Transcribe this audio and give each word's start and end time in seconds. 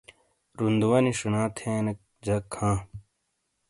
روندوانی 0.57 1.11
شینا 1.19 1.43
تھین 1.57 1.85
جک 2.25 2.49
ھاں 2.57 2.77